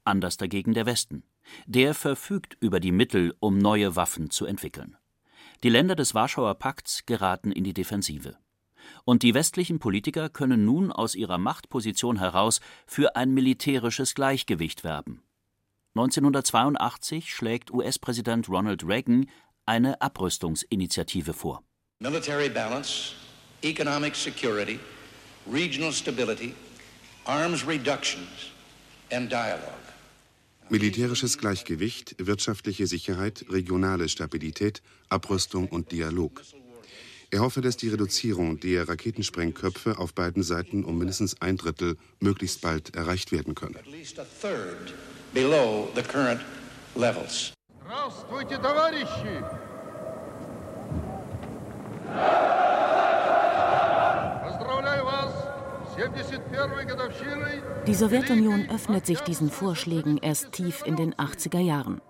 Anders 0.05 0.37
dagegen 0.37 0.75
der 0.75 0.87
Westen. 0.87 1.25
Der 1.67 1.95
verfügt 1.95 2.57
über 2.61 2.79
die 2.79 2.93
Mittel, 2.93 3.35
um 3.41 3.59
neue 3.59 3.97
Waffen 3.97 4.31
zu 4.31 4.47
entwickeln. 4.47 4.97
Die 5.63 5.71
Länder 5.71 5.95
des 5.95 6.15
Warschauer 6.15 6.55
Pakts 6.55 7.07
geraten 7.07 7.51
in 7.51 7.65
die 7.65 7.75
Defensive. 7.75 8.37
Und 9.05 9.23
die 9.23 9.33
westlichen 9.33 9.79
Politiker 9.79 10.29
können 10.29 10.65
nun 10.65 10.93
aus 10.93 11.15
ihrer 11.15 11.39
Machtposition 11.39 12.19
heraus 12.19 12.61
für 12.87 13.17
ein 13.17 13.33
militärisches 13.33 14.15
Gleichgewicht 14.15 14.85
werben. 14.85 15.23
1982 15.97 17.33
schlägt 17.33 17.71
US-Präsident 17.71 18.49
Ronald 18.49 18.87
Reagan 18.87 19.27
eine 19.65 20.01
Abrüstungsinitiative 20.03 21.33
vor. 21.33 21.63
Military 22.01 22.49
balance, 22.49 23.15
economic 23.63 24.15
security, 24.15 24.79
regional 25.51 25.93
stability, 25.93 26.55
arms 27.25 27.67
reductions 27.67 28.51
and 29.11 29.31
dialogue. 29.31 29.84
Militärisches 30.70 31.38
Gleichgewicht, 31.38 32.16
wirtschaftliche 32.20 32.86
Sicherheit, 32.86 33.46
regionale 33.50 34.08
Stabilität, 34.08 34.84
Abrüstung 35.10 35.68
und 35.68 35.92
Dialog. 35.92 36.44
Er 37.32 37.42
hoffe, 37.42 37.62
dass 37.62 37.78
die 37.78 37.90
Reduzierung 37.90 38.60
der 38.60 38.88
Raketensprengköpfe 38.88 39.98
auf 39.98 40.14
beiden 40.14 40.44
Seiten 40.44 40.84
um 40.84 40.98
mindestens 40.98 41.42
ein 41.42 41.58
Drittel 41.58 41.98
möglichst 42.20 42.62
bald 42.62 42.96
erreicht 42.96 43.32
werden 43.32 43.56
könne. 43.56 43.80
Здравствуйте, 47.90 48.60
товарищи! 48.62 49.44
Die 57.87 57.95
Sowjetunion 57.95 58.69
öffnet 58.69 59.07
sich 59.07 59.21
diesen 59.21 59.51
Vorschlägen 59.51 60.19
erst 60.19 60.53
tief 60.53 60.83
in 60.85 60.97
den 60.97 61.15
80er 61.15 61.61
Jahren. 61.61 62.01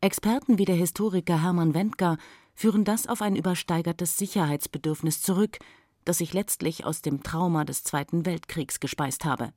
Experten 0.00 0.58
wie 0.58 0.64
der 0.64 0.76
Historiker 0.76 1.42
Hermann 1.42 1.74
Wendker 1.74 2.18
führen 2.54 2.84
das 2.84 3.06
auf 3.06 3.20
ein 3.20 3.36
übersteigertes 3.36 4.16
Sicherheitsbedürfnis 4.16 5.20
zurück, 5.20 5.58
das 6.04 6.18
sich 6.18 6.32
letztlich 6.32 6.84
aus 6.84 7.02
dem 7.02 7.22
Trauma 7.22 7.64
des 7.64 7.84
Zweiten 7.84 8.24
Weltkriegs 8.24 8.80
gespeist 8.80 9.24
habe. 9.24 9.52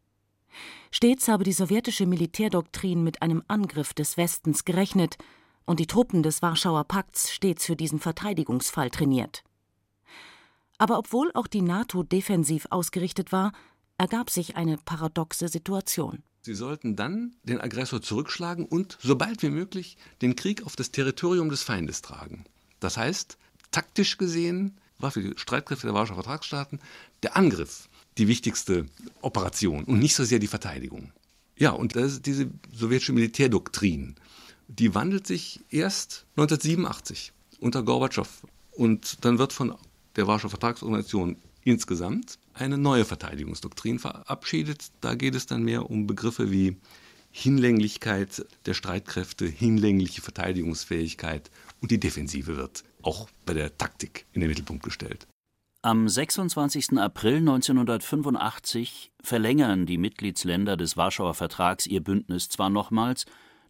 Stets 0.92 1.28
habe 1.28 1.44
die 1.44 1.54
sowjetische 1.54 2.06
Militärdoktrin 2.06 3.04
mit 3.04 3.22
einem 3.22 3.44
Angriff 3.48 3.94
des 3.94 4.18
Westens 4.18 4.66
gerechnet 4.66 5.18
und 5.66 5.80
die 5.80 5.88
Truppen 5.88 6.24
des 6.24 6.42
Warschauer 6.42 6.84
Pakts 6.84 7.32
stets 7.32 7.66
für 7.66 7.76
diesen 7.76 8.00
Verteidigungsfall 8.00 8.90
trainiert. 8.90 9.44
Aber 10.82 10.98
obwohl 10.98 11.30
auch 11.36 11.46
die 11.46 11.62
NATO 11.62 12.02
defensiv 12.02 12.66
ausgerichtet 12.72 13.32
war, 13.32 13.52
ergab 14.00 14.32
sich 14.32 14.56
eine 14.56 14.78
paradoxe 14.78 15.48
Situation. 15.48 16.24
Sie 16.42 16.56
sollten 16.56 16.96
dann 16.96 17.36
den 17.44 17.62
Aggressor 17.62 18.02
zurückschlagen 18.02 18.66
und, 18.66 18.98
sobald 19.00 19.44
wie 19.44 19.52
möglich, 19.52 19.96
den 20.24 20.36
Krieg 20.36 20.66
auf 20.66 20.76
das 20.76 20.90
Territorium 20.90 21.50
des 21.50 21.62
Feindes 21.62 22.02
tragen. 22.02 22.46
Das 22.80 22.98
heißt, 22.98 23.38
taktisch 23.70 24.18
gesehen 24.18 24.76
war 24.98 25.12
für 25.12 25.22
die 25.22 25.38
Streitkräfte 25.38 25.86
der 25.86 25.94
Warschauer 25.94 26.16
Vertragsstaaten 26.16 26.80
der 27.22 27.38
Angriff 27.38 27.88
die 28.18 28.28
wichtigste 28.28 28.88
Operation 29.22 29.84
und 29.84 30.00
nicht 30.00 30.16
so 30.16 30.24
sehr 30.24 30.40
die 30.40 30.48
Verteidigung. 30.48 31.12
Ja, 31.58 31.74
und 31.74 31.96
das 31.96 32.14
ist 32.14 32.26
diese 32.26 32.50
sowjetische 32.74 33.14
Militärdoktrin. 33.14 34.16
Die 34.68 34.96
wandelt 34.96 35.28
sich 35.28 35.60
erst 35.70 36.26
1987 36.38 37.34
unter 37.60 37.84
Gorbatschow. 37.84 38.28
Und 38.72 39.24
dann 39.26 39.38
wird 39.38 39.54
von 39.54 39.76
der 40.16 40.28
Warschauer 40.28 40.50
Vertragsorganisation 40.50 41.38
insgesamt 41.64 42.40
eine 42.54 42.78
neue 42.78 43.06
Verteidigungsdoktrin 43.06 44.00
verabschiedet. 44.00 44.92
Da 45.02 45.16
geht 45.16 45.36
es 45.36 45.46
dann 45.46 45.64
mehr 45.64 45.90
um 45.90 46.08
Begriffe 46.08 46.52
wie 46.52 46.78
Hinlänglichkeit 47.32 48.46
der 48.66 48.74
Streitkräfte, 48.74 49.46
hinlängliche 49.46 50.22
Verteidigungsfähigkeit 50.22 51.50
und 51.80 51.92
die 51.92 52.00
Defensive 52.00 52.58
wird 52.58 52.84
auch 53.02 53.30
bei 53.46 53.54
der 53.54 53.78
Taktik 53.78 54.26
in 54.34 54.42
den 54.42 54.50
Mittelpunkt 54.50 54.84
gestellt. 54.84 55.28
Am 55.84 56.08
26. 56.08 57.00
April 57.00 57.38
1985 57.38 59.12
verlängern 59.24 59.88
die 59.88 59.98
Mitgliedsländer 59.98 60.78
des 60.78 60.96
Warschauer 60.96 61.34
Vertrags 61.34 61.88
ihr 61.88 62.04
Bündnis 62.04 62.50
zwar 62.50 62.70
nochmals, 62.70 63.26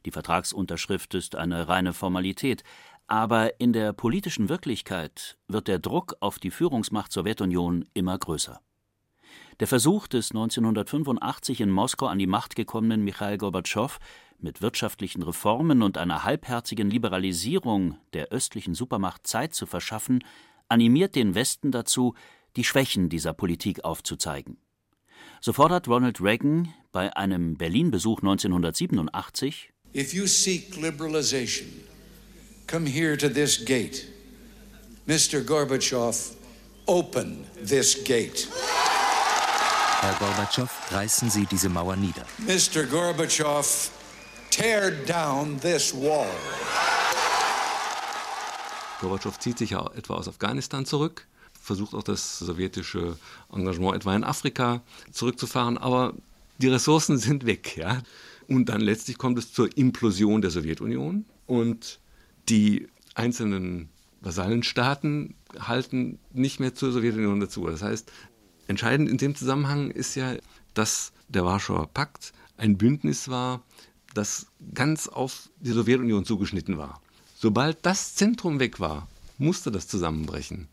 die 0.05 0.11
Vertragsunterschrift 0.11 1.13
ist 1.13 1.35
eine 1.35 1.67
reine 1.67 1.93
Formalität, 1.93 2.63
aber 3.11 3.59
in 3.59 3.73
der 3.73 3.91
politischen 3.91 4.47
Wirklichkeit 4.47 5.37
wird 5.49 5.67
der 5.67 5.79
Druck 5.79 6.15
auf 6.21 6.39
die 6.39 6.49
Führungsmacht 6.49 7.11
Sowjetunion 7.11 7.83
immer 7.93 8.17
größer. 8.17 8.61
Der 9.59 9.67
Versuch 9.67 10.07
des 10.07 10.31
1985 10.31 11.59
in 11.59 11.71
Moskau 11.71 12.07
an 12.07 12.19
die 12.19 12.27
Macht 12.27 12.55
gekommenen 12.55 13.03
Michail 13.03 13.37
Gorbatschow, 13.37 13.99
mit 14.39 14.61
wirtschaftlichen 14.61 15.23
Reformen 15.23 15.81
und 15.81 15.97
einer 15.97 16.23
halbherzigen 16.23 16.89
Liberalisierung 16.89 17.97
der 18.13 18.29
östlichen 18.29 18.75
Supermacht 18.75 19.27
Zeit 19.27 19.53
zu 19.53 19.65
verschaffen, 19.65 20.23
animiert 20.69 21.13
den 21.15 21.35
Westen 21.35 21.71
dazu, 21.71 22.15
die 22.55 22.63
Schwächen 22.63 23.09
dieser 23.09 23.33
Politik 23.33 23.83
aufzuzeigen. 23.83 24.55
So 25.41 25.51
fordert 25.51 25.89
Ronald 25.89 26.21
Reagan 26.21 26.73
bei 26.93 27.13
einem 27.13 27.57
Berlin-Besuch 27.57 28.19
1987 28.19 29.73
If 29.93 30.13
you 30.13 30.25
seek 30.27 30.77
liberalization, 30.77 31.67
come 32.71 32.85
here 32.85 33.17
to 33.17 33.27
this 33.27 33.57
gate. 33.57 34.07
Mr. 35.05 35.43
Gorbachev, 35.43 36.35
open 36.87 37.45
this 37.61 38.01
gate. 38.05 38.47
Herr 39.99 40.13
Gorbatschow, 40.13 40.69
reißen 40.89 41.29
Sie 41.29 41.45
diese 41.45 41.67
Mauer 41.67 41.97
nieder. 41.97 42.25
Mr. 42.47 42.85
Gorbachev, 42.85 43.91
tear 44.51 44.91
down 45.05 45.59
this 45.59 45.93
wall. 45.93 46.31
Gorbatschow 49.01 49.37
zieht 49.37 49.57
sich 49.57 49.71
ja 49.71 49.91
etwa 49.97 50.13
aus 50.13 50.29
Afghanistan 50.29 50.85
zurück, 50.85 51.27
versucht 51.61 51.93
auch 51.93 52.03
das 52.03 52.39
sowjetische 52.39 53.17
Engagement 53.51 53.97
etwa 53.97 54.15
in 54.15 54.23
Afrika 54.23 54.81
zurückzufahren, 55.11 55.77
aber 55.77 56.13
die 56.59 56.69
Ressourcen 56.69 57.17
sind 57.17 57.45
weg. 57.45 57.75
Ja? 57.75 58.01
Und 58.47 58.69
dann 58.69 58.79
letztlich 58.79 59.17
kommt 59.17 59.37
es 59.39 59.51
zur 59.51 59.75
Implosion 59.77 60.41
der 60.41 60.51
Sowjetunion 60.51 61.25
und 61.47 61.99
die 62.51 62.87
einzelnen 63.15 63.89
Vasallenstaaten 64.19 65.35
halten 65.57 66.19
nicht 66.31 66.59
mehr 66.59 66.75
zur 66.75 66.91
Sowjetunion 66.91 67.39
dazu. 67.39 67.65
Das 67.65 67.81
heißt, 67.81 68.11
entscheidend 68.67 69.09
in 69.09 69.17
dem 69.17 69.35
Zusammenhang 69.35 69.89
ist 69.89 70.15
ja, 70.15 70.35
dass 70.73 71.13
der 71.29 71.45
Warschauer 71.45 71.87
Pakt 71.87 72.33
ein 72.57 72.77
Bündnis 72.77 73.29
war, 73.29 73.63
das 74.13 74.47
ganz 74.73 75.07
auf 75.07 75.49
die 75.59 75.71
Sowjetunion 75.71 76.25
zugeschnitten 76.25 76.77
war. 76.77 77.01
Sobald 77.35 77.85
das 77.85 78.15
Zentrum 78.15 78.59
weg 78.59 78.79
war, 78.79 79.07
musste 79.37 79.71
das 79.71 79.87
zusammenbrechen. 79.87 80.67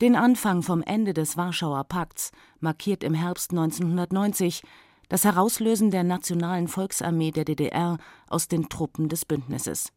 Den 0.00 0.16
Anfang 0.16 0.62
vom 0.62 0.82
Ende 0.82 1.12
des 1.12 1.36
Warschauer 1.36 1.84
Pakts 1.84 2.32
markiert 2.58 3.04
im 3.04 3.12
Herbst 3.12 3.50
1990 3.50 4.62
das 5.10 5.24
Herauslösen 5.24 5.90
der 5.90 6.04
Nationalen 6.04 6.68
Volksarmee 6.68 7.32
der 7.32 7.44
DDR 7.44 7.98
aus 8.28 8.48
den 8.48 8.70
Truppen 8.70 9.08
des 9.10 9.26
Bündnisses. 9.26 9.92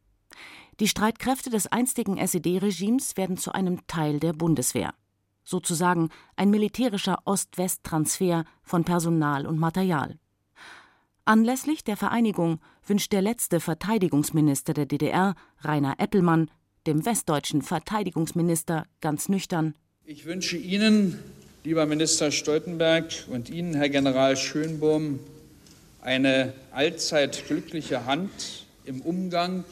Die 0.80 0.88
Streitkräfte 0.88 1.50
des 1.50 1.68
einstigen 1.68 2.18
SED-Regimes 2.18 3.16
werden 3.16 3.38
zu 3.38 3.52
einem 3.52 3.86
Teil 3.86 4.20
der 4.20 4.34
Bundeswehr, 4.34 4.94
sozusagen 5.44 6.10
ein 6.36 6.50
militärischer 6.50 7.20
Ost-West-Transfer 7.26 8.44
von 8.64 8.84
Personal 8.84 9.46
und 9.46 9.60
Material. 9.60 10.18
Anlässlich 11.26 11.84
der 11.84 11.96
Vereinigung 11.96 12.60
wünscht 12.86 13.14
der 13.14 13.22
letzte 13.22 13.60
Verteidigungsminister 13.60 14.74
der 14.74 14.88
DDR, 14.88 15.36
Rainer 15.62 16.00
Eppelmann, 16.00 16.50
dem 16.88 17.06
westdeutschen 17.06 17.62
Verteidigungsminister 17.62 18.86
ganz 19.00 19.30
nüchtern 19.30 19.76
Ich 20.06 20.26
wünsche 20.26 20.58
Ihnen, 20.58 21.20
lieber 21.64 21.86
Minister 21.86 22.32
Stoltenberg, 22.32 23.26
und 23.30 23.50
Ihnen, 23.50 23.76
Herr 23.76 23.88
General 23.90 24.36
Schönbohm, 24.36 25.20
eine 26.02 26.54
allzeit 26.72 27.48
glückliche 27.48 28.06
Hand 28.06 28.66
im 28.84 29.00
Umgang 29.00 29.64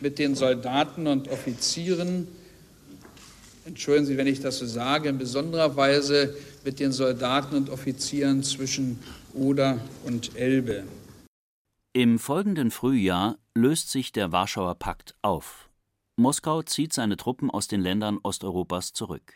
mit 0.00 0.18
den 0.18 0.34
Soldaten 0.34 1.06
und 1.06 1.28
Offizieren. 1.28 2.28
Entschuldigen 3.64 4.06
Sie, 4.06 4.16
wenn 4.16 4.26
ich 4.26 4.40
das 4.40 4.58
so 4.58 4.66
sage, 4.66 5.08
in 5.08 5.18
besonderer 5.18 5.76
Weise 5.76 6.36
mit 6.64 6.80
den 6.80 6.92
Soldaten 6.92 7.56
und 7.56 7.70
Offizieren 7.70 8.42
zwischen 8.42 8.98
Oder 9.32 9.78
und 10.04 10.36
Elbe. 10.36 10.84
Im 11.92 12.18
folgenden 12.18 12.70
Frühjahr 12.70 13.38
löst 13.54 13.90
sich 13.90 14.12
der 14.12 14.32
Warschauer 14.32 14.74
Pakt 14.74 15.14
auf. 15.22 15.70
Moskau 16.16 16.62
zieht 16.62 16.92
seine 16.92 17.16
Truppen 17.16 17.50
aus 17.50 17.68
den 17.68 17.80
Ländern 17.80 18.18
Osteuropas 18.22 18.92
zurück. 18.92 19.32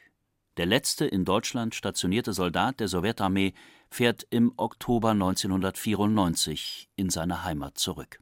Der 0.59 0.67
letzte 0.67 1.07
in 1.07 1.25
Deutschland 1.25 1.77
stationierte 1.77 2.33
Soldat 2.33 2.81
der 2.81 2.89
Sowjetarmee 2.89 3.55
fährt 3.91 4.27
im 4.31 4.53
Oktober 4.57 5.11
1994 5.11 6.89
in 6.97 7.11
seine 7.11 7.45
Heimat 7.45 7.79
zurück. 7.79 8.21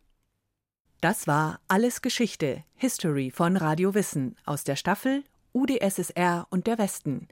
Das 1.02 1.26
war 1.26 1.60
Alles 1.68 2.00
Geschichte, 2.00 2.64
History 2.74 3.30
von 3.30 3.58
Radio 3.58 3.92
Wissen 3.92 4.34
aus 4.46 4.64
der 4.64 4.76
Staffel 4.76 5.24
UdSSR 5.52 6.46
und 6.48 6.66
der 6.66 6.78
Westen. 6.78 7.28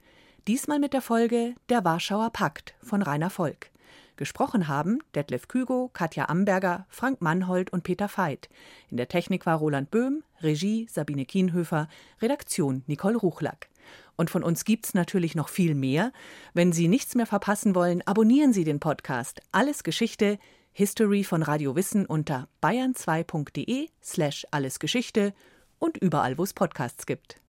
Diesmal 0.47 0.77
mit 0.77 0.93
der 0.93 1.01
Folge 1.01 1.55
Der 1.69 1.83
Warschauer 1.83 2.29
Pakt 2.29 2.75
von 2.83 3.01
Rainer 3.01 3.31
Volk. 3.31 3.71
Gesprochen 4.17 4.67
haben 4.67 4.99
Detlef 5.15 5.47
Kügo, 5.47 5.89
Katja 5.91 6.29
Amberger, 6.29 6.85
Frank 6.89 7.21
Mannhold 7.21 7.73
und 7.73 7.83
Peter 7.83 8.07
Veit. 8.07 8.49
In 8.91 8.97
der 8.97 9.07
Technik 9.07 9.47
war 9.47 9.57
Roland 9.57 9.89
Böhm, 9.89 10.23
Regie 10.41 10.87
Sabine 10.87 11.25
Kienhöfer, 11.25 11.89
Redaktion 12.21 12.83
Nicole 12.85 13.17
Ruchlack. 13.17 13.69
Und 14.15 14.29
von 14.29 14.43
uns 14.43 14.63
gibt's 14.63 14.93
natürlich 14.93 15.33
noch 15.33 15.49
viel 15.49 15.73
mehr. 15.73 16.11
Wenn 16.53 16.71
Sie 16.71 16.87
nichts 16.87 17.15
mehr 17.15 17.25
verpassen 17.25 17.73
wollen, 17.73 18.03
abonnieren 18.05 18.53
Sie 18.53 18.63
den 18.63 18.79
Podcast 18.79 19.41
Alles 19.51 19.83
Geschichte, 19.83 20.37
History 20.77 21.23
von 21.23 21.41
Radio 21.41 21.77
Wissen 21.77 22.05
unter 22.05 22.49
bayern2.de 22.61 23.87
slash 24.03 24.45
allesgeschichte 24.51 25.33
und 25.79 25.95
überall, 25.95 26.37
wo 26.37 26.43
es 26.43 26.53
Podcasts 26.53 27.05
gibt. 27.05 27.39